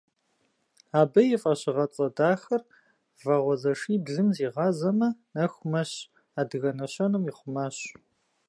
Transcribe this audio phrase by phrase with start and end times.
[0.99, 2.61] Абы и фӏэщыгъэцӏэ дахэр
[3.23, 5.91] «Вагъуэзэшиблым зигъазэмэ, нэху мэщ»
[6.39, 7.77] адыгэ нэщэнэм ихъумащ.